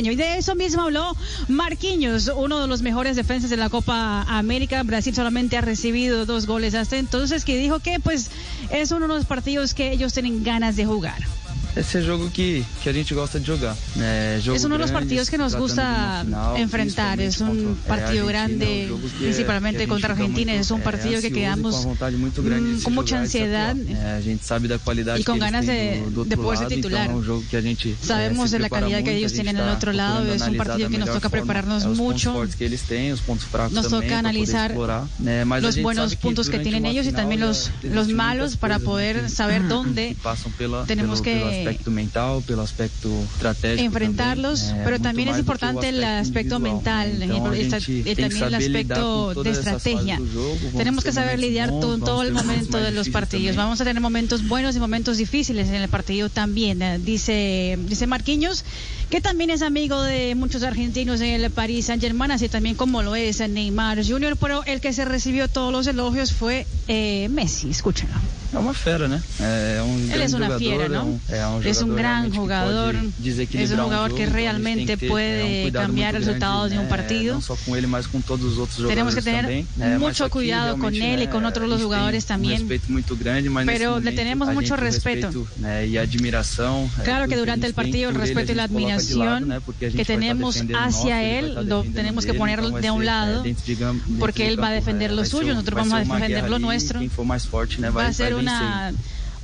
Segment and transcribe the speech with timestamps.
[0.00, 1.16] Y de eso mismo habló
[1.48, 4.80] Marquinhos, uno de los mejores defensas de la Copa América.
[4.84, 8.30] Brasil solamente ha recibido dos goles hasta entonces, que dijo que pues
[8.70, 11.20] es uno de los partidos que ellos tienen ganas de jugar.
[11.78, 13.76] Esse é jogo que, que a gente gosta de jogar.
[13.96, 17.20] É, es uno de los partidos que nos gusta final, enfrentar.
[17.20, 20.54] Es un partido grande, principalmente contra Argentina.
[20.54, 23.76] Es un partido que quedamos con, con mucha ansiedad
[25.16, 27.10] y con ganas de, de poder ser titular.
[28.02, 30.32] Sabemos de la calidad que ellos tienen al otro lado.
[30.32, 32.34] Es un partido que nos toca prepararnos mucho.
[33.70, 38.78] Nos toca analizar los buenos puntos que tienen ellos y también los, los malos para
[38.78, 40.16] poder saber dónde
[40.86, 43.84] tenemos que aspecto mental, pelo aspecto estratégico.
[43.84, 50.20] Enfrentarlos, também, pero también es importante el aspecto mental y también el aspecto de estrategia.
[50.76, 53.56] Tenemos que saber lidiar con todo el momento de los partidos.
[53.56, 58.06] Vamos a tener momentos buenos y momentos difíciles en el partido también, eh, dice, dice
[58.06, 58.64] Marquinhos,
[59.10, 63.16] que también es amigo de muchos argentinos en el Paris Saint-Germain, así también como lo
[63.16, 67.70] es Neymar Jr., pero el que se recibió todos los elogios fue eh, Messi.
[67.70, 68.16] Escúchenlo.
[68.50, 69.22] É uma fera, né?
[69.40, 70.94] É um Él es una jogador, fiera, ¿no?
[70.96, 74.96] É um, é um es un gran que jugador, es un jugador um que realmente
[74.96, 77.38] ter, puede um cambiar el resultado de un partido.
[77.68, 77.86] Ele,
[78.88, 79.98] Tenemos que tener também.
[79.98, 82.68] mucho aqui, cuidado con él y con otros los jugadores Um también.
[83.18, 85.26] grande, Pero le tenemos mucho respeto.
[85.28, 86.88] respeto né, admiração.
[87.00, 89.60] é, Claro que durante el partido el ele, respeto y a la admiración lado, né,
[89.94, 93.44] que tenemos hacia ele él lo tenemos que poner de un lado
[94.18, 97.00] porque él va a defender lo suyo, um- nosotros vamos a defender lo nuestro.
[97.00, 98.94] Né, Va a ser vencer.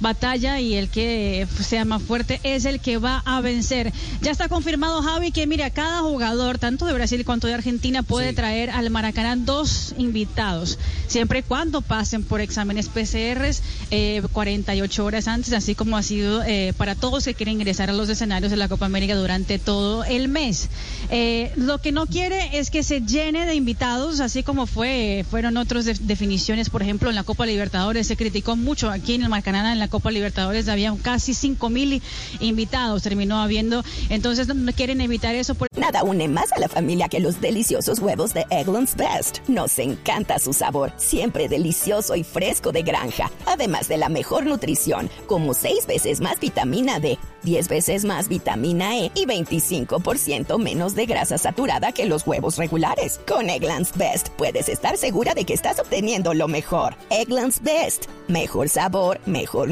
[0.00, 3.92] Batalla y el que sea más fuerte es el que va a vencer.
[4.22, 8.30] Ya está confirmado, Javi, que mira, cada jugador, tanto de Brasil cuanto de Argentina, puede
[8.30, 8.34] Sí.
[8.36, 10.78] traer al Maracaná dos invitados,
[11.08, 16.42] siempre y cuando pasen por exámenes PCRs eh, 48 horas antes, así como ha sido
[16.44, 20.04] eh, para todos que quieren ingresar a los escenarios de la Copa América durante todo
[20.04, 20.68] el mes.
[21.10, 25.56] Eh, lo que no quiere es que se llene de invitados, así como fue fueron
[25.56, 29.28] otras de- definiciones, por ejemplo, en la Copa Libertadores se criticó mucho aquí en el
[29.28, 32.02] Maracaná, en la Copa Libertadores había casi 5 mil
[32.40, 35.54] invitados, terminó habiendo, entonces no- no quieren evitar eso.
[35.54, 39.38] Por Nada une más a la familia que los deliciosos huevos de Eggland's Best.
[39.48, 45.10] Nos encanta su sabor, siempre delicioso y fresco de granja, además de la mejor nutrición,
[45.26, 51.06] como 6 veces más vitamina D, 10 veces más vitamina E y 25% menos de
[51.06, 53.20] grasa saturada que los huevos regulares.
[53.26, 56.96] Con Eggland's Best puedes estar segura de que estás obteniendo lo mejor.
[57.10, 59.70] Eggland's Best, mejor sabor, mejor